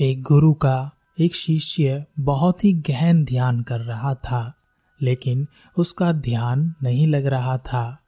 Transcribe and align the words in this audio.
एक 0.00 0.22
गुरु 0.22 0.54
का 0.54 0.90
एक 1.18 1.34
शिष्य 1.34 2.04
बहुत 2.20 2.64
ही 2.64 2.72
गहन 2.72 3.24
ध्यान 3.24 3.62
कर 3.62 3.80
रहा 3.80 4.14
था, 4.14 4.54
लेकिन 5.02 5.46
उसका 5.78 6.12
ध्यान 6.12 6.74
नहीं 6.82 7.06
लग 7.06 7.26
रहा 7.26 7.58
था। 7.58 7.98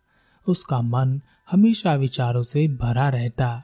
उसका 0.49 0.83
मन 0.83 1.21
हमेशा 1.51 1.95
विचारों 1.95 2.43
से 2.43 2.69
भरा 2.69 3.09
रहता। 3.09 3.63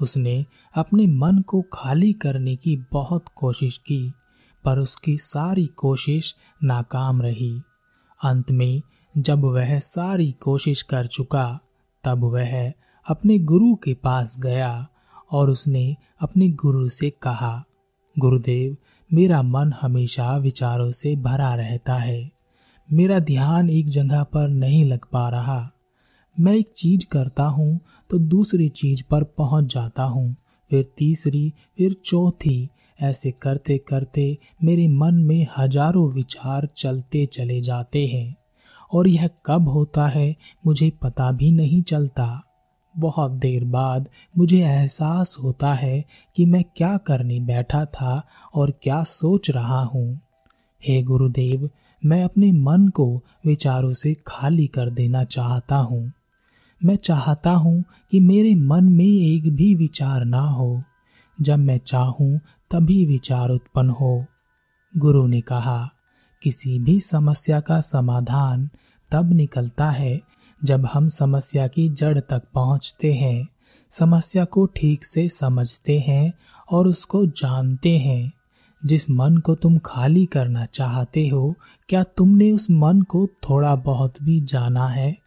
उसने 0.00 0.46
अपने 0.74 1.06
मन 1.06 1.38
को 1.38 1.62
खाली 1.72 2.12
करने 2.12 2.56
की 2.56 2.84
बहुत 2.92 3.24
कोशिश 3.34 3.78
की, 3.78 4.12
पर 4.64 4.78
उसकी 4.78 5.18
सारी 5.18 5.66
कोशिश 5.66 6.36
नाकाम 6.64 7.22
रही। 7.22 7.62
अंत 8.24 8.50
में 8.50 8.82
जब 9.18 9.40
वह 9.44 9.78
सारी 9.78 10.32
कोशिश 10.32 10.82
कर 10.82 11.06
चुका, 11.06 11.58
तब 12.04 12.24
वह 12.24 12.72
अपने 13.08 13.38
गुरु 13.38 13.74
के 13.74 13.94
पास 13.94 14.40
गया 14.40 14.88
और 15.32 15.50
उसने 15.50 15.96
अपने 16.20 16.48
गुरु 16.48 16.88
से 16.88 17.10
कहा 17.10 17.64
गुरुदेव, 18.18 18.76
मेरा 19.10 19.42
मन 19.42 19.72
हमेशा 19.80 20.36
विचारों 20.36 20.90
से 20.90 21.16
भरा 21.16 21.54
रहता 21.54 21.94
है। 21.94 22.30
मेरा 22.92 23.18
ध्यान 23.18 23.70
एक 23.70 23.88
जगह 23.88 24.22
पर 24.22 24.48
नहीं 24.48 24.84
लग 24.84 25.04
पा 25.12 25.28
रहा। 25.28 25.70
मैं 26.40 26.52
एक 26.52 26.72
चीज़ 26.76 27.06
करता 27.06 27.44
हूँ 27.44 27.80
तो 28.10 28.18
दूसरी 28.18 28.68
चीज़ 28.68 29.02
पर 29.10 29.24
पहुँच 29.24 29.74
जाता 29.74 30.02
हूँ, 30.02 30.36
फिर 30.70 30.84
तीसरी, 30.98 31.52
फिर 31.78 31.92
चौथी। 32.04 32.68
ऐसे 33.02 33.30
करते 33.30 33.78
करते 33.78 34.38
मेरे 34.64 34.88
मन 34.88 35.14
में 35.14 35.46
हज़ारों 35.58 36.12
विचार 36.12 36.68
चलते 36.76 37.26
चले 37.26 37.60
जाते 37.60 38.06
हैं। 38.06 38.36
और 38.92 39.08
यह 39.08 39.28
कब 39.46 39.68
होता 39.68 40.06
है, 40.06 40.36
मुझे 40.66 40.90
पता 41.02 41.32
भी 41.32 41.50
नहीं 41.50 41.82
चलता। 41.82 42.42
बहुत 42.98 43.30
देर 43.30 43.64
बाद 43.64 44.08
मुझे 44.38 44.58
एहसास 44.58 45.36
होता 45.42 45.72
है 45.72 46.04
कि 46.36 46.46
मैं 46.46 46.64
क्या 46.76 46.96
करने 46.96 47.40
बैठा 47.40 47.84
था 47.84 48.22
और 48.54 48.70
क्या 48.82 49.02
सोच 49.02 49.50
रहा 49.50 49.84
हूँ। 49.84 50.20
हे 50.86 51.02
गुरुदेव, 51.02 51.70
मैं 52.04 52.24
अपने 52.24 52.52
मन 52.52 52.88
को 52.88 53.22
विचारों 53.46 53.94
से 53.94 54.16
खाली 54.26 54.66
कर 54.66 54.90
देना 54.90 55.24
चाहता 55.24 55.76
हूँ। 55.76 56.12
मैं 56.84 56.96
चाहता 56.96 57.50
हूँ 57.50 57.84
कि 58.10 58.20
मेरे 58.20 58.54
मन 58.54 58.84
में 58.84 59.04
एक 59.04 59.56
भी 59.56 59.74
विचार 59.74 60.24
ना 60.24 60.40
हो। 60.40 60.82
जब 61.40 61.58
मैं 61.58 61.78
चाहूँ, 61.78 62.40
तभी 62.70 63.06
विचार 63.06 63.48
उत्पन्न 63.48 63.90
हो। 63.90 64.26
गुरु 64.96 65.26
ने 65.26 65.40
कहा, 65.40 65.90
किसी 66.42 66.78
भी 66.78 67.00
समस्या 67.00 67.60
का 67.60 67.80
समाधान 67.80 68.70
तब 69.10 69.32
निकलता 69.32 69.90
है 69.90 70.20
जब 70.64 70.86
हम 70.86 71.08
समस्या 71.08 71.66
की 71.66 71.88
जड़ 71.88 72.18
तक 72.18 72.42
पहुँचते 72.54 73.14
हैं, 73.14 73.48
समस्या 73.90 74.44
को 74.44 74.66
ठीक 74.66 75.04
से 75.04 75.28
समझते 75.28 75.98
हैं 75.98 76.32
और 76.72 76.88
उसको 76.88 77.26
जानते 77.26 77.98
हैं। 77.98 78.32
जिस 78.86 79.10
मन 79.10 79.36
को 79.36 79.54
तुम 79.54 79.78
खाली 79.78 80.26
करना 80.26 80.64
चाहते 80.64 81.28
हो, 81.28 81.54
क्या 81.88 82.02
तुमने 82.02 82.52
उस 82.52 82.66
मन 82.70 83.02
को 83.02 83.26
थोड़ा 83.26 83.76
बहुत 83.76 84.22
भी 84.22 84.40
जाना 84.40 84.88
है? 84.88 85.18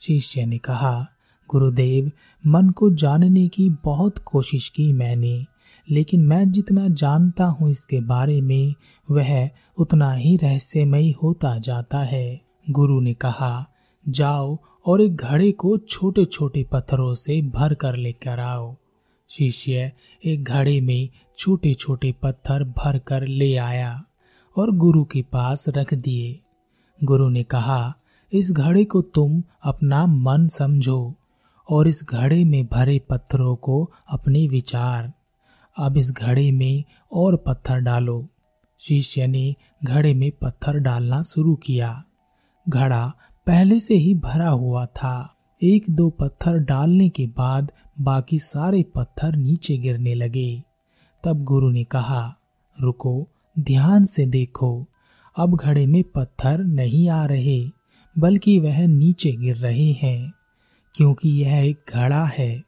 शिष्य 0.00 0.46
ने 0.46 0.58
कहा, 0.58 1.06
गुरुदेव, 1.50 2.12
मन 2.46 2.68
को 2.68 2.90
जानने 2.90 3.48
की 3.48 3.70
बहुत 3.70 4.18
कोशिश 4.18 4.68
की 4.68 4.92
मैंने, 4.92 5.46
लेकिन 5.90 6.20
मैं 6.20 6.50
जितना 6.50 6.88
जानता 6.88 7.44
हूँ 7.44 7.70
इसके 7.70 8.00
बारे 8.00 8.40
में, 8.40 8.74
वह 9.10 9.50
उतना 9.78 10.12
ही 10.12 10.36
रहस्यमयी 10.36 11.10
होता 11.10 11.58
जाता 11.58 11.98
है। 11.98 12.40
गुरु 12.70 13.00
ने 13.00 13.14
कहा 13.14 13.66
जाओ 14.08 14.58
और 14.86 15.00
एक 15.00 15.16
घड़े 15.16 15.52
को 15.52 15.78
छोटे 15.78 16.24
छोटे 16.24 16.64
पत्थरों 16.72 17.14
से 17.14 17.42
भर 17.42 17.74
कर 17.74 17.96
लेकर 17.96 18.40
आओ। 18.40 18.76
शिष्य 19.30 19.92
एक 20.24 20.44
घड़े 20.44 20.80
में 20.80 21.08
छोटे 21.38 21.74
छोटे 21.74 22.14
पत्थर 22.22 22.64
भर 22.64 22.98
कर 22.98 23.26
ले 23.26 23.56
आया 23.56 24.04
और 24.56 24.76
गुरु 24.76 25.04
के 25.04 25.22
पास 25.22 25.68
रख 25.68 25.94
दिए। 25.94 26.40
गुरु 27.04 27.28
ने 27.28 27.42
कहा, 27.42 27.94
इस 28.32 28.52
घड़े 28.52 28.84
को 28.84 29.02
तुम 29.02 29.42
अपना 29.62 30.06
मन 30.06 30.48
समझो 30.48 31.14
और 31.70 31.88
इस 31.88 32.04
घड़े 32.04 32.44
में 32.44 32.66
भरे 32.66 32.98
पत्थरों 32.98 33.56
को 33.56 33.90
अपने 34.08 34.48
विचार। 34.48 35.12
अब 35.78 35.96
इस 35.96 36.12
घड़े 36.12 36.50
में 36.52 36.84
और 37.12 37.36
पत्थर 37.36 37.78
डालो। 37.78 38.28
शिष्य 38.80 39.26
ने 39.26 39.54
घड़े 39.84 40.14
में 40.14 40.30
पत्थर 40.30 40.78
डालना 40.78 41.22
शुरू 41.22 41.54
किया। 41.54 42.04
घड़ा 42.68 43.12
पहले 43.46 43.80
से 43.80 43.94
ही 43.94 44.14
भरा 44.14 44.48
हुआ 44.48 44.86
था। 44.86 45.36
एक 45.62 45.84
दो 45.90 46.10
पत्थर 46.10 46.58
डालने 46.58 47.08
के 47.08 47.26
बाद 47.26 47.72
बाकी 48.00 48.38
सारे 48.38 48.82
पत्थर 48.82 49.36
नीचे 49.36 49.78
गिरने 49.78 50.14
लगे। 50.14 50.62
तब 51.24 51.44
गुरु 51.44 51.70
ने 51.70 51.84
कहा, 51.84 52.36
रुको, 52.80 53.28
ध्यान 53.58 54.04
से 54.04 54.26
देखो। 54.26 54.86
अब 55.38 55.56
घड़े 55.56 55.86
में 55.86 56.04
पत्थर 56.14 56.58
नहीं 56.58 57.08
आ 57.08 57.24
रहे, 57.24 57.70
बल्कि 58.18 58.58
वह 58.58 58.86
नीचे 58.86 59.32
गिर 59.32 59.56
रहे 59.56 59.92
हैं, 59.92 60.32
क्योंकि 60.94 61.28
यह 61.28 61.54
एक 61.54 61.80
घड़ा 61.94 62.24
है। 62.24 62.64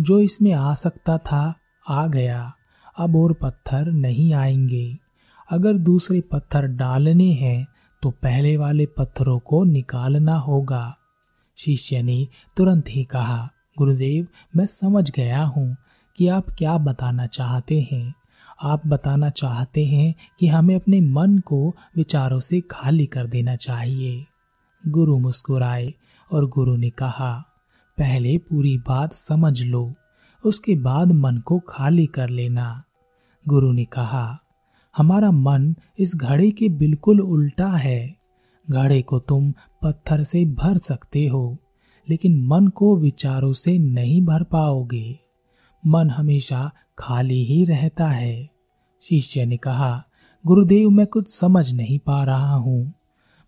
जो 0.00 0.20
इसमें 0.20 0.52
आ 0.52 0.74
सकता 0.74 1.18
था, 1.18 1.54
आ 1.88 2.06
गया। 2.06 2.52
अब 2.98 3.16
और 3.16 3.32
पत्थर 3.32 3.92
नहीं 3.92 4.34
आएँगे। 4.34 4.98
अगर 5.50 5.74
दूसरे 5.74 6.20
पत्थर 6.20 6.66
डालने 6.66 7.32
हैं 7.32 7.66
तो 8.02 8.10
पहले 8.10 8.56
वाले 8.56 8.86
पत्थरों 8.86 9.38
को 9.38 9.64
निकालना 9.64 10.36
होगा। 10.36 10.96
शिष्य 11.56 12.02
ने 12.02 12.28
तुरंत 12.56 12.84
ही 12.88 13.04
कहा, 13.04 13.50
गुरुदेव, 13.78 14.26
मैं 14.56 14.66
समझ 14.66 15.10
गया 15.10 15.44
हूँ 15.44 15.76
कि 16.16 16.28
आप 16.28 16.46
क्या 16.58 16.78
बताना 16.78 17.26
चाहते 17.26 17.80
हैं। 17.92 18.14
आप 18.62 18.86
बताना 18.86 19.30
चाहते 19.30 19.84
हैं 19.86 20.14
कि 20.38 20.46
हमें 20.46 20.74
अपने 20.76 21.00
मन 21.00 21.38
को 21.38 21.76
विचारों 21.96 22.40
से 22.40 22.60
खाली 22.60 23.06
कर 23.06 23.26
देना 23.26 23.56
चाहिए 23.56 24.26
गुरु 24.88 25.18
मुस्कुराए 25.18 25.94
और 26.32 26.46
गुरु 26.46 26.76
ने 26.76 26.90
कहा, 26.90 27.44
पहले 27.98 28.38
पूरी 28.38 28.78
बात 28.78 29.12
समझ 29.12 29.62
लो, 29.62 29.92
उसके 30.44 30.74
बाद 30.74 31.12
मन 31.12 31.38
को 31.38 31.58
खाली 31.68 32.06
कर 32.06 32.28
लेना 32.28 32.82
गुरु 33.48 33.72
ने 33.72 33.84
कहा 33.84 34.38
हमारा 34.96 35.30
मन 35.30 35.74
इस 35.98 36.14
घड़े 36.16 36.50
के 36.50 36.68
बिल्कुल 36.68 37.20
उल्टा 37.20 37.68
है। 37.68 38.16
घड़े 38.70 39.00
को 39.02 39.18
तुम 39.18 39.50
पत्थर 39.82 40.22
से 40.22 40.44
भर 40.44 40.78
सकते 40.78 41.26
हो, 41.26 41.56
लेकिन 42.08 42.46
मन 42.46 42.66
को 42.68 42.96
विचारों 42.96 43.52
से 43.52 43.78
नहीं 43.78 44.20
भर 44.22 44.42
पाओगे। 44.42 45.18
मन 45.86 46.10
हमेशा 46.10 46.70
खाली 46.98 47.44
ही 47.44 47.64
रहता 47.64 48.08
है। 48.08 48.48
शिष्य 49.02 49.44
ने 49.46 49.56
कहा, 49.56 50.04
गुरुदेव, 50.44 50.90
मैं 50.90 51.06
कुछ 51.06 51.28
समझ 51.28 51.72
नहीं 51.72 51.98
पा 51.98 52.24
रहा 52.24 52.54
हूँ। 52.54 52.92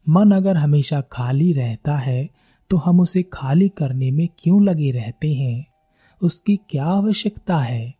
मन 0.07 0.31
अगर 0.31 0.57
हमेशा 0.57 1.01
खाली 1.01 1.53
रहता 1.53 1.97
है 1.97 2.29
तो 2.71 2.77
हम 2.77 3.01
उसे 3.01 3.23
खाली 3.23 3.69
करने 3.69 4.11
में 4.11 4.29
क्यों 4.39 4.63
लगे 4.65 4.91
रहते 4.91 5.33
हैं? 5.35 5.67
उसकी 6.23 6.57
क्या 6.71 6.85
आवश्यकता 6.85 7.59
है? 7.59 7.95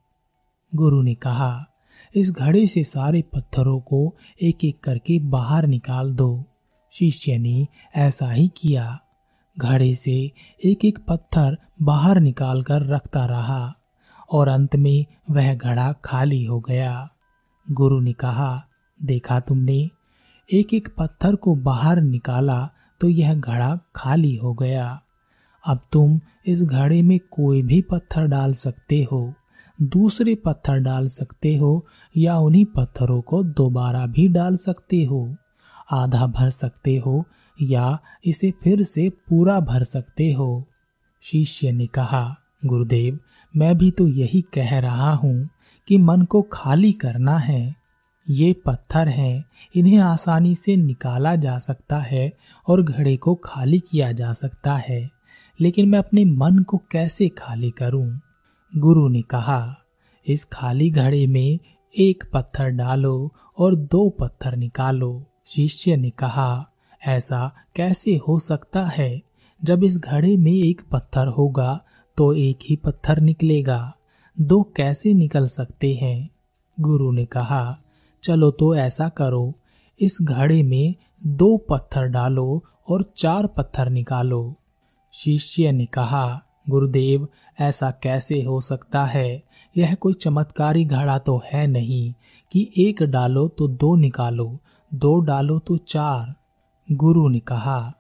गुरु 0.75 1.03
ने 1.03 1.15
कहा 1.15 1.67
इस 2.15 2.31
घड़े 2.31 2.67
से 2.67 2.85
सारे 2.85 3.23
पत्थरों 3.23 3.81
को 3.81 4.15
एक 4.43 4.65
एक 4.65 4.81
करके 4.85 5.19
बाहर 5.19 5.67
निकाल 5.67 6.15
दो। 6.15 6.45
शिष्य 6.93 7.39
ने 7.39 7.67
ऐसा 7.97 8.31
ही 8.31 8.49
किया। 8.49 8.99
घड़े 9.59 9.95
से 9.95 10.33
एक 10.65 10.85
एक 10.85 10.99
पत्थर 11.09 11.57
बाहर 11.83 12.21
निकाल 12.21 12.63
कर 12.63 12.83
रखता 12.83 13.27
रहा 13.27 13.75
और 14.33 14.49
अंत 14.49 14.77
में 14.77 15.07
वह 15.31 15.55
घड़ा 15.55 15.93
खाली 15.93 16.45
हो 16.45 16.61
गया। 16.61 17.09
गुरु 17.71 18.01
ने 18.01 18.13
कहा, 18.13 18.67
देखा 19.03 19.41
तुमने 19.41 19.91
एक 20.53 20.75
एक 20.75 20.89
पत्थर 20.99 21.35
को 21.35 21.55
बाहर 21.55 22.01
निकाला 22.01 22.71
तो 23.01 23.09
यह 23.09 23.35
घड़ा 23.35 23.79
खाली 23.97 24.37
हो 24.37 24.55
गया। 24.55 25.03
अब 25.67 25.81
तुम 25.93 26.21
इस 26.47 26.63
घड़े 26.63 27.03
में 27.03 27.19
कोई 27.31 27.63
भी 27.63 27.83
पत्थर 27.83 28.27
डाल 28.27 28.53
सकते 28.53 29.03
हो। 29.13 29.35
दूसरे 29.83 30.35
पत्थर 30.35 30.79
डाल 30.79 31.09
सकते 31.09 31.57
हो 31.57 31.87
या 32.17 32.39
उन्हीं 32.39 32.65
पत्थरों 32.65 33.21
को 33.21 33.43
दोबारा 33.43 34.07
भी 34.07 34.29
डाल 34.29 34.57
सकते 34.57 35.05
हो। 35.05 35.37
आधा 35.91 36.27
भर 36.27 36.51
सकते 36.51 36.97
हो 36.97 37.25
या 37.63 37.99
इसे 38.25 38.51
फिर 38.51 38.83
से 38.83 39.11
पूरा 39.11 39.61
भर 39.61 39.83
सकते 39.83 40.33
हो। 40.33 40.65
शिष्य 41.23 41.73
ने 41.73 41.87
कहा, 41.87 42.37
गुरुदेव, 42.67 43.19
मैं 43.57 43.79
भी 43.79 43.91
तो 43.91 44.09
यही 44.09 44.43
कह 44.43 44.79
रहा 44.79 45.15
हूँ 45.15 45.49
कि 45.89 45.99
मन 45.99 46.23
को 46.23 46.43
खाली 46.53 46.93
करना 46.93 47.39
है। 47.39 47.77
ये 48.31 48.53
पत्थर 48.53 49.09
हैं, 49.09 49.45
इन्हें 49.75 49.99
आसानी 49.99 50.55
से 50.55 50.77
निकाला 50.77 51.37
जा 51.37 51.59
सकता 51.59 51.99
है 51.99 52.33
और 52.69 52.83
घड़े 52.83 53.17
को 53.17 53.35
खाली 53.35 53.79
किया 53.79 54.13
जा 54.13 54.33
सकता 54.33 54.77
है। 54.77 55.11
लेकिन 55.61 55.89
मैं 55.89 55.99
अपने 55.99 56.25
मन 56.25 56.59
को 56.59 56.83
कैसे 56.91 57.29
खाली 57.29 57.71
करूँ? 57.71 58.21
गुरु 58.77 59.09
ने 59.09 59.23
कहा, 59.23 59.77
इस 60.27 60.45
खाली 60.45 60.91
घड़े 60.91 61.27
में 61.27 61.59
एक 61.99 62.25
पत्थर 62.33 62.69
डालो 62.69 63.33
और 63.59 63.77
दो 63.77 64.09
पत्थर 64.09 64.57
निकालो। 64.57 65.27
शिष्य 65.47 65.97
ने 65.97 66.11
कहा, 66.11 66.69
ऐसा 67.07 67.55
कैसे 67.77 68.17
हो 68.17 68.39
सकता 68.39 68.85
है? 68.85 69.23
जब 69.65 69.85
इस 69.85 69.99
घड़े 69.99 70.37
में 70.37 70.53
एक 70.53 70.83
पत्थर 70.93 71.27
होगा 71.27 71.85
तो 72.17 72.33
एक 72.33 72.59
ही 72.71 72.77
पत्थर 72.77 73.21
निकलेगा। 73.21 73.97
दो 74.41 74.63
कैसे 74.63 75.15
निकल 75.15 75.47
सकते 75.47 75.95
हैं? 75.95 76.31
गुरु 76.81 77.13
ने 77.13 77.25
कहा, 77.25 77.79
चलो 78.23 78.51
तो 78.51 78.75
ऐसा 78.75 79.09
करो, 79.09 79.55
इस 80.01 80.19
घड़े 80.23 80.63
में 80.63 80.95
दो 81.27 81.57
पत्थर 81.57 82.07
डालो 82.07 82.65
और 82.89 83.13
चार 83.17 83.47
पत्थर 83.47 83.89
निकालो। 83.89 84.57
शिष्य 85.13 85.73
ने 85.73 85.87
कहा, 85.87 86.43
गुरुदेव 86.71 87.29
ऐसा 87.63 87.91
कैसे 88.03 88.43
हो 88.43 88.61
सकता 88.61 89.05
है? 89.05 89.43
यह 89.77 89.95
कोई 89.95 90.13
चमत्कारी 90.13 90.85
घड़ा 90.85 91.19
तो 91.19 91.41
है 91.47 91.67
नहीं 91.67 92.13
कि 92.53 92.71
एक 92.79 93.03
डालो 93.03 93.49
तो 93.49 93.69
दो 93.69 93.95
निकालो, 93.97 94.59
दो 94.95 95.19
डालो 95.21 95.59
तो 95.59 95.77
चार, 95.77 96.35
गुरु 96.89 97.29
ने 97.29 97.39
कहा। 97.39 97.93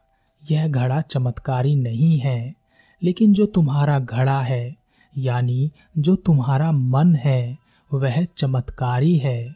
यह 0.42 0.68
घड़ा 0.68 1.00
चमत्कारी 1.00 1.74
नहीं 1.76 2.18
है, 2.18 2.54
लेकिन 3.02 3.32
जो 3.32 3.46
तुम्हारा 3.46 3.98
घड़ा 3.98 4.40
है, 4.40 4.76
यानी 5.18 5.70
जो 5.98 6.16
तुम्हारा 6.16 6.72
मन 6.72 7.14
है, 7.14 7.58
वह 7.90 8.24
चमत्कारी 8.24 9.16
है। 9.16 9.54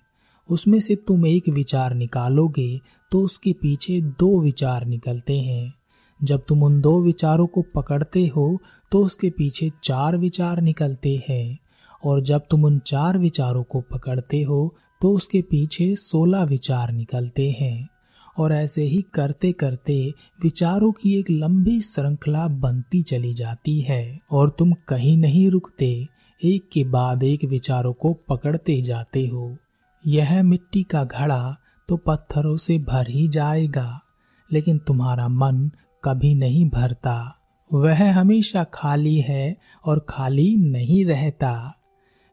उसमें 0.49 0.79
से 0.79 0.95
तुम 0.97 1.27
एक 1.27 1.49
विचार 1.49 1.95
निकालोगे 1.95 2.81
तो 3.11 3.21
उसके 3.21 3.53
पीछे 3.53 4.01
दो 4.01 4.41
विचार 4.41 4.85
निकलते 4.85 5.39
हैं। 5.41 5.73
जब 6.21 6.45
तुम 6.49 6.63
उन 6.63 6.81
दो 6.81 7.01
विचारों 7.03 7.47
को 7.47 7.63
पकड़ते 7.75 8.27
हो 8.27 8.59
तो 8.93 9.05
उसके 9.05 9.31
पीछे 9.31 9.71
चार 9.85 10.17
विचार 10.17 10.61
निकलते 10.61 11.23
हैं। 11.29 11.59
और 12.03 12.21
जब 12.21 12.43
तुम 12.51 12.65
उन 12.65 12.79
चार 12.79 13.19
विचारों 13.19 13.63
को 13.63 13.81
पकड़ते 13.81 14.43
हो 14.43 14.75
तो 15.01 15.13
उसके 15.13 15.43
पीछे 15.43 15.95
सोलह 15.97 16.45
विचार 16.45 16.93
निकलते 16.93 17.51
हैं। 17.61 17.89
और 18.39 18.53
ऐसे 18.53 18.83
ही 18.83 19.05
करते 19.15 19.53
करते 19.53 20.13
विचारों 20.43 20.91
की 20.93 21.19
एक 21.19 21.31
लंबी 21.31 21.81
श्रृंखला 21.81 22.47
बनती 22.49 23.03
चली 23.03 23.33
जाती 23.35 23.81
है। 23.81 24.19
और 24.31 24.51
तुम 24.51 24.73
कहीं 24.89 25.17
नहीं 25.17 25.49
रुकते, 25.51 26.07
एक 26.41 26.69
के 26.73 26.85
बाद 26.85 27.23
एक 27.23 27.45
विचारों 27.45 27.93
को 27.93 28.13
पकड़ते 28.29 28.81
जाते 28.83 29.27
हो। 29.27 29.57
यह 30.05 30.43
मिट्टी 30.43 30.83
का 30.83 31.05
घड़ा 31.05 31.57
तो 31.89 31.97
पत्थरों 31.97 32.57
से 32.57 32.79
भर 32.79 33.09
ही 33.09 33.27
जाएगा, 33.29 34.01
लेकिन 34.51 34.79
तुम्हारा 34.79 35.29
मन 35.29 35.71
कभी 36.07 36.35
नहीं 36.35 36.71
भरता। 36.71 37.39
वह 37.73 38.13
हमेशा 38.13 38.65
खाली 38.65 39.21
है 39.21 39.57
और 39.85 40.07
खाली 40.09 40.57
नहीं 40.57 41.05
रहता। 41.05 41.75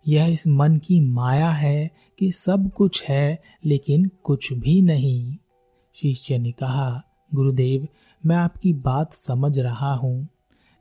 यह 0.07 0.25
इस 0.25 0.47
मन 0.47 0.77
की 0.77 0.99
माया 0.99 1.49
है 1.49 1.91
कि 2.19 2.31
सब 2.31 2.71
कुछ 2.71 3.03
है, 3.03 3.41
लेकिन 3.65 4.11
कुछ 4.23 4.53
भी 4.53 4.81
नहीं। 4.81 5.35
शिष्य 5.95 6.37
ने 6.37 6.51
कहा, 6.51 7.03
गुरुदेव, 7.35 7.87
मैं 8.25 8.35
आपकी 8.35 8.73
बात 8.73 9.13
समझ 9.13 9.59
रहा 9.59 9.93
हूँ, 9.93 10.27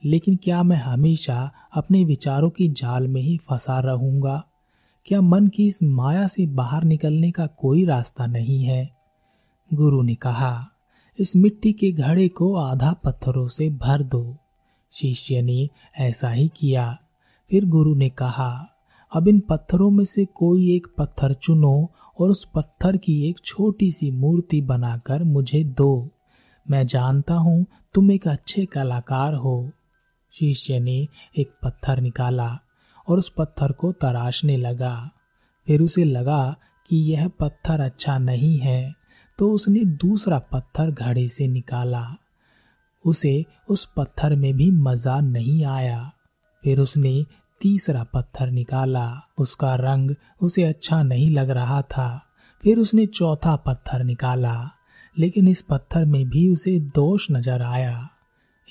लेकिन 0.04 0.36
क्या 0.36 0.62
मैं 0.62 0.76
हमेशा 0.76 1.52
अपने 1.74 2.04
विचारों 2.04 2.50
की 2.50 2.68
जाल 2.68 3.08
में 3.08 3.22
ही 3.22 3.38
फंसा 3.38 3.80
रहूँगा? 3.80 4.44
क्या 5.06 5.20
मन 5.20 5.46
की 5.46 5.66
इस 5.66 5.82
माया 5.82 6.26
से 6.26 6.46
बाहर 6.46 6.84
निकलने 6.84 7.30
का 7.30 7.46
कोई 7.46 7.84
रास्ता 7.84 8.26
नहीं 8.26 8.64
है? 8.64 8.90
गुरु 9.74 10.02
ने 10.02 10.14
कहा 10.14 10.68
इस 11.20 11.36
मिट्टी 11.36 11.72
के 11.72 11.92
घड़े 11.92 12.28
को 12.28 12.56
आधा 12.56 12.92
पत्थरों 12.92 13.48
से 13.48 13.70
भर 13.70 14.02
दो। 14.02 14.36
शिष्य 14.92 15.42
ने 15.42 15.68
ऐसा 15.98 16.30
ही 16.30 16.50
किया। 16.56 16.98
फिर 17.50 17.64
गुरु 17.64 17.94
ने 17.94 18.08
कहा, 18.08 18.68
अब 19.12 19.28
इन 19.28 19.40
पत्थरों 19.40 19.90
में 19.90 20.04
से 20.04 20.24
कोई 20.24 20.76
एक 20.76 20.86
पत्थर 20.98 21.32
चुनो 21.32 21.90
और 22.20 22.30
उस 22.30 22.44
पत्थर 22.54 22.96
की 22.96 23.28
एक 23.28 23.38
छोटी 23.44 23.90
सी 23.90 24.10
मूर्ति 24.10 24.60
बनाकर 24.60 25.24
मुझे 25.24 25.64
दो। 25.64 26.08
मैं 26.70 26.86
जानता 26.86 27.34
हूँ 27.34 27.66
तुम 27.94 28.12
एक 28.12 28.28
अच्छे 28.28 28.66
कलाकार 28.66 29.34
हो। 29.34 29.70
शिष्य 30.32 30.80
ने 30.80 31.08
एक 31.38 31.50
पत्थर 31.62 32.00
निकाला 32.00 32.58
और 33.08 33.18
उस 33.18 33.32
पत्थर 33.38 33.72
को 33.72 33.92
तराशने 33.92 34.56
लगा। 34.56 35.10
फिर 35.66 35.80
उसे 35.80 36.04
लगा 36.04 36.56
कि 36.88 36.96
यह 36.96 37.28
पत्थर 37.28 37.80
अच्छा 37.80 38.18
नहीं 38.18 38.58
है। 38.58 39.01
तो 39.38 39.52
उसने 39.52 39.84
दूसरा 39.84 40.38
पत्थर 40.38 40.90
घड़े 40.90 41.28
से 41.28 41.48
निकाला। 41.48 42.16
उसे 43.06 43.44
उस 43.68 43.92
पत्थर 43.96 44.34
में 44.34 44.54
भी 44.54 44.70
मज़ा 44.70 45.20
नहीं 45.20 45.64
आया। 45.64 46.12
फिर 46.64 46.80
उसने 46.80 47.26
तीसरा 47.60 48.04
पत्थर 48.04 48.50
निकाला। 48.50 49.20
उसका 49.38 49.74
रंग 49.74 50.14
उसे 50.40 50.62
अच्छा 50.62 51.02
नहीं 51.02 51.30
लग 51.30 51.50
रहा 51.50 51.82
था। 51.82 52.26
फिर 52.62 52.78
उसने 52.78 53.06
चौथा 53.06 53.56
पत्थर 53.56 54.04
निकाला। 54.04 54.70
लेकिन 55.18 55.48
इस 55.48 55.62
पत्थर 55.62 56.04
में 56.04 56.28
भी 56.28 56.48
उसे 56.48 56.80
दोष 56.80 57.26
नज़र 57.30 57.62
आया। 57.62 58.08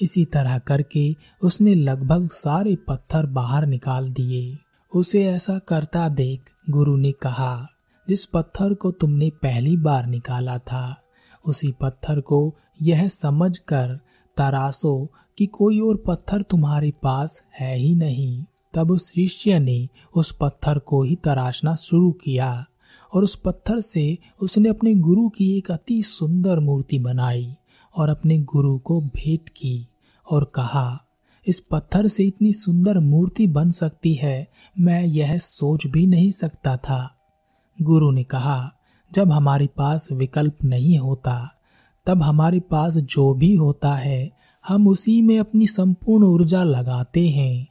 इसी 0.02 0.26
तरह 0.26 0.58
करके 0.58 1.16
उसने 1.42 1.76
लगभग 1.76 2.30
सारे 2.30 2.76
पत्थर 2.76 3.26
बाहर 3.26 3.66
निकाल 3.66 4.14
दिए। 4.14 4.58
उसे 4.96 5.26
ऐसा 5.26 5.60
करता 5.60 6.10
देख 6.10 6.42
गुरु 6.70 6.98
ने 6.98 7.12
कहा 7.12 7.68
जिस 8.12 8.26
पत्थर 8.26 8.74
को 8.74 8.92
तुमने 8.92 9.30
पहली 9.30 9.78
बार 9.78 10.06
निकाला 10.06 10.58
था, 10.58 11.02
उसी 11.46 11.72
पत्थर 11.72 12.20
को 12.20 12.56
यह 12.82 13.08
समझकर 13.08 14.00
तरासो 14.38 15.08
कि 15.38 15.46
कोई 15.46 15.80
और 15.80 16.04
पत्थर 16.08 16.42
तुम्हारे 16.42 16.94
पास 17.04 17.44
है 17.60 17.78
ही 17.78 17.96
नहीं। 17.96 18.44
तब 18.74 18.92
उस 18.92 19.12
शिष्य 19.12 19.60
ने 19.60 19.90
उस 20.16 20.38
पत्थर 20.42 20.80
को 20.80 21.04
ही 21.04 21.16
तराशना 21.16 21.76
शुरू 21.76 22.12
किया 22.12 22.66
और 23.14 23.24
उस 23.24 23.36
पत्थर 23.36 23.80
से 23.80 24.18
उसने 24.42 24.70
अपने 24.70 24.96
गुरु 24.96 25.30
की 25.30 25.58
एक 25.58 25.72
अति 25.72 26.04
सुंदर 26.04 26.60
मूर्ति 26.60 27.00
बनाई 27.00 27.56
और 27.96 28.10
अपने 28.10 28.40
गुरु 28.40 28.78
को 28.78 29.02
भेंट 29.02 29.50
की 29.50 29.88
और 30.32 30.52
कहा, 30.56 31.06
इस 31.48 31.60
पत्थर 31.60 32.08
से 32.08 32.24
इतनी 32.24 32.54
सुंदर 32.54 33.00
मूर्ति 33.00 33.48
बन 33.48 33.72
सकती 33.72 34.14
है, 34.14 34.48
मैं 34.80 35.04
यह 35.04 35.38
सोच 35.38 35.88
भी 35.88 36.08
नहीं 36.08 36.30
सकता 36.30 36.78
था। 36.78 37.18
गुरु 37.82 38.12
ने 38.12 38.24
कहा, 38.24 38.72
जब 39.14 39.32
हमारे 39.32 39.68
पास 39.68 40.12
विकल्प 40.12 40.58
नहीं 40.64 41.00
होता, 41.00 41.56
तब 42.06 42.24
हमारे 42.24 42.60
पास 42.60 42.98
जो 42.98 43.34
भी 43.34 43.56
होता 43.56 43.96
है, 43.96 44.32
हम 44.68 44.88
उसी 44.88 45.22
में 45.22 45.40
अपनी 45.40 45.68
संपूर्ण 45.68 46.24
ऊर्जा 46.24 46.64
लगाते 46.64 47.30
हैं 47.30 47.68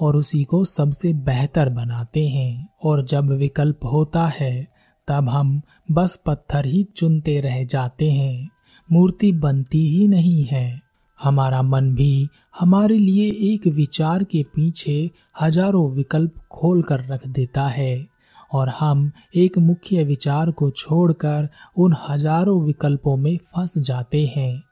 और 0.00 0.16
उसी 0.16 0.44
को 0.44 0.64
सबसे 0.64 1.12
बेहतर 1.12 1.68
बनाते 1.68 2.28
हैं। 2.28 2.68
और 2.84 3.04
जब 3.04 3.30
विकल्प 3.30 3.84
होता 3.84 4.26
है, 4.26 4.68
तब 5.08 5.28
हम 5.28 5.62
बस 5.90 6.22
पत्थर 6.26 6.66
ही 6.66 6.84
चुनते 6.96 7.40
रह 7.40 7.64
जाते 7.64 8.10
हैं। 8.12 8.50
मूर्ति 8.92 9.32
बनती 9.32 9.98
ही 9.98 10.08
नहीं 10.08 10.44
है। 10.44 10.82
हमारा 11.22 11.62
मन 11.62 11.94
भी 11.94 12.28
हमारे 12.60 12.98
लिए 12.98 13.54
एक 13.54 13.66
विचार 13.66 14.24
के 14.24 14.42
पीछे 14.42 15.10
हज़ारों 15.40 15.90
विकल्प 15.90 16.34
खोल 16.52 16.82
कर 16.82 17.04
रख 17.04 17.26
देता 17.26 17.66
है। 17.66 18.17
और 18.52 18.68
हम 18.68 19.10
एक 19.36 19.58
मुख्य 19.58 20.04
विचार 20.04 20.50
को 20.50 20.70
छोड़कर 20.70 21.48
उन 21.76 21.96
हज़ारों 22.08 22.60
विकल्पों 22.62 23.16
में 23.16 23.36
फंस 23.36 23.78
जाते 23.78 24.26
हैं। 24.26 24.62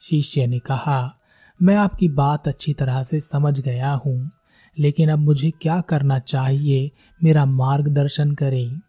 शिष्य 0.00 0.46
ने 0.46 0.58
कहा, 0.58 1.18
मैं 1.60 1.76
आपकी 1.76 2.08
बात 2.08 2.48
अच्छी 2.48 2.72
तरह 2.72 3.02
से 3.02 3.20
समझ 3.20 3.60
गया 3.60 3.92
हूँ, 4.06 4.30
लेकिन 4.76 5.08
अब 5.08 5.18
मुझे 5.18 5.50
क्या 5.50 5.80
करना 5.80 6.18
चाहिए 6.18 6.90
मेरा 7.24 7.44
मार्गदर्शन 7.44 8.32
करें। 8.32 8.80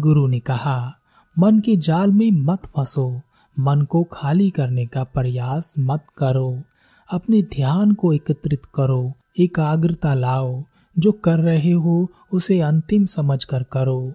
गुरु 0.00 0.26
ने 0.26 0.40
कहा, 0.40 0.92
मन 1.36 1.60
के 1.60 1.76
जाल 1.76 2.12
में 2.12 2.30
मत 2.32 2.66
फंसो, 2.66 3.22
मन 3.56 3.82
को 3.82 4.02
खाली 4.04 4.50
करने 4.50 4.86
का 4.86 5.04
प्रयास 5.04 5.74
मत 5.78 6.06
करो, 6.18 6.62
अपने 7.10 7.42
ध्यान 7.42 7.92
को 7.92 8.12
एकत्रित 8.12 8.62
करो, 8.74 9.12
एकाग्रता 9.40 10.14
लाओ 10.14 10.62
जो 10.98 11.12
कर 11.12 11.38
रहे 11.38 11.70
हो, 11.70 12.12
उसे 12.32 12.60
अंतिम 12.60 13.06
समझ 13.06 13.44
कर 13.44 13.62
करो। 13.62 14.12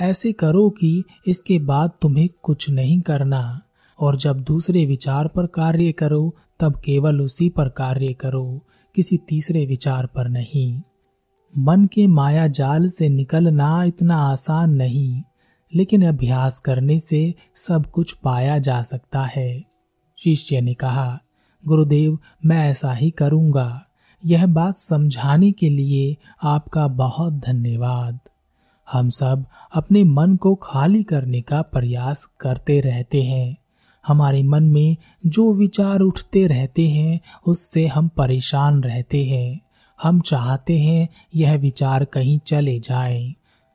ऐसे 0.00 0.32
करो 0.32 0.70
कि 0.70 1.04
इसके 1.26 1.58
बाद 1.58 1.90
तुम्हें 2.02 2.28
कुछ 2.42 2.70
नहीं 2.70 3.00
करना। 3.00 3.60
और 4.00 4.16
जब 4.16 4.40
दूसरे 4.40 4.86
विचार 4.86 5.28
पर 5.28 5.46
कार्य 5.46 5.92
करो, 5.92 6.36
तब 6.60 6.80
केवल 6.84 7.20
उसी 7.20 7.48
पर 7.48 7.68
कार्य 7.68 8.12
करो, 8.12 8.66
किसी 8.94 9.16
तीसरे 9.16 9.66
विचार 9.66 10.06
पर 10.06 10.28
नहीं। 10.28 10.80
मन 11.58 11.84
के 11.84 12.06
माया 12.06 12.46
जाल 12.46 12.88
से 12.88 13.08
निकलना 13.08 13.84
इतना 13.84 14.16
आसान 14.16 14.70
नहीं, 14.70 15.22
लेकिन 15.74 16.06
अभ्यास 16.06 16.60
करने 16.60 17.00
से 17.00 17.34
सब 17.54 17.86
कुछ 17.86 18.12
पाया 18.12 18.58
जा 18.58 18.82
सकता 18.82 19.22
है, 19.22 19.64
शिष्य 20.18 20.60
ने 20.60 20.74
कहा। 20.74 21.20
गुरुदेव, 21.66 22.18
मैं 22.44 22.70
ऐसा 22.70 22.92
ही 22.92 23.10
करूँगा। 23.10 23.85
यह 24.26 24.46
बात 24.46 24.78
समझाने 24.78 25.52
के 25.52 25.68
लिए 25.68 26.16
आपका 26.42 26.88
बहुत 26.88 27.32
धन्यवाद। 27.32 28.18
हम 28.92 29.08
सब 29.08 29.44
अपने 29.74 30.04
मन 30.04 30.36
को 30.36 30.54
खाली 30.54 31.02
करने 31.02 31.40
का 31.40 31.62
प्रयास 31.62 32.24
करते 32.40 32.80
रहते 32.80 33.22
हैं। 33.22 33.56
हमारे 34.06 34.42
मन 34.42 34.62
में 34.62 34.96
जो 35.26 35.54
विचार 35.54 36.00
उठते 36.00 36.46
रहते 36.46 36.88
हैं 36.88 37.20
उससे 37.46 37.86
हम 37.86 38.08
परेशान 38.08 38.82
रहते 38.82 39.24
हैं। 39.24 39.60
हम 40.02 40.20
चाहते 40.20 40.78
हैं 40.78 41.08
यह 41.34 41.56
विचार 41.56 42.04
कहीं 42.04 42.38
चले 42.38 42.78
जाएँ 42.78 43.34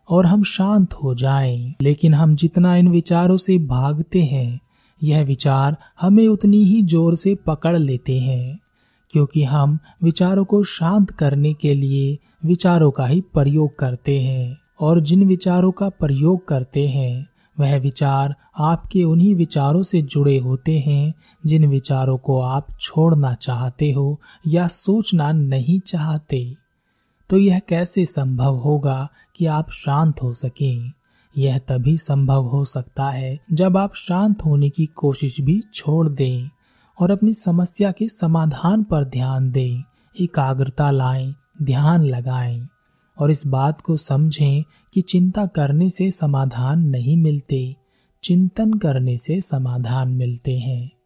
और 0.10 0.26
हम 0.26 0.44
शांत 0.44 0.94
हो 0.94 1.16
जाएँ, 1.16 1.76
लेकिन 1.82 2.14
हम 2.14 2.36
जितना 2.36 2.76
इन 2.76 2.88
विचारों 2.88 3.38
से 3.38 3.58
भागते 3.58 4.24
हैं 4.24 4.60
यह 5.04 5.24
विचार 5.24 5.78
हमें 6.02 6.28
उतनी 6.28 6.64
ही 6.64 6.82
ज़ोर 6.84 7.16
से 7.16 7.36
पकड़ 7.36 7.78
लेते 7.78 8.20
हैं। 8.20 8.61
क्योंकि 9.12 9.44
हम 9.44 9.80
विचारों 10.04 10.46
को 10.46 10.64
शांत 10.64 11.12
करने 11.12 11.54
के 11.54 11.74
लिए 11.74 12.18
विचारों 12.46 12.92
का 12.92 13.06
ही 13.06 13.22
प्रयोग 13.22 13.80
करते 13.80 14.22
हैं। 14.22 14.58
और 14.80 15.00
जिन 15.00 15.24
विचारों 15.28 15.72
का 15.72 15.90
प्रयोग 15.90 16.48
करते 16.48 16.90
हैं, 16.90 17.30
वह 17.60 17.80
विचार 17.80 18.36
आपके 18.60 19.04
उन्हीं 19.04 19.36
विचारों 19.36 19.84
से 19.84 20.02
जुड़े 20.02 20.38
होते 20.38 20.80
हैं, 20.80 21.14
जिन 21.46 21.66
विचारों 21.66 22.18
को 22.18 22.42
आप 22.42 22.68
छोड़ना 22.80 23.34
चाहते 23.34 23.92
हो 23.92 24.22
या 24.48 24.68
सोचना 24.68 25.32
नहीं 25.32 25.80
चाहते। 25.80 26.56
तो 27.30 27.38
यह 27.38 27.60
कैसे 27.60 28.06
संभव 28.06 28.56
होगा 28.56 29.10
कि 29.36 29.46
आप 29.46 29.70
शांत 29.70 30.24
हो 30.24 30.34
सकें? 30.34 30.92
यह 31.38 31.58
तभी 31.58 31.98
संभव 31.98 32.44
हो 32.44 32.66
सकता 32.66 33.10
है 33.10 33.40
जब 33.54 33.78
आप 33.78 33.96
शांत 33.96 34.46
होने 34.46 34.70
की 34.70 34.86
कोशिश 34.86 35.42
भी 35.42 35.62
छोड़ 35.74 36.10
दें। 36.10 36.50
और 37.02 37.12
अपनी 37.12 37.34
समस्या 37.34 37.92
के 37.92 38.08
समाधान 38.08 38.84
पर 38.84 39.04
ध्यान 39.04 39.52
दें, 39.52 39.84
एकाग्रता 40.22 40.92
लाएँ, 40.92 41.36
ध्यान 41.62 42.04
लगाएँ, 42.04 42.68
और 43.18 43.32
इस 43.32 43.48
बात 43.48 43.82
को 43.82 43.98
समझें 43.98 44.64
कि 44.94 45.02
चिंता 45.02 45.46
करने 45.46 45.90
से 45.90 46.12
समाधान 46.12 46.80
नहीं 46.80 47.18
मिलते, 47.18 47.76
चिंतन 48.24 48.74
करने 48.74 49.18
से 49.18 49.42
समाधान 49.42 50.10
मिलते 50.10 50.60
हैं। 50.60 51.01